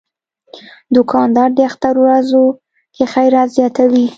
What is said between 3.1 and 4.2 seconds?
خیرات زیاتوي.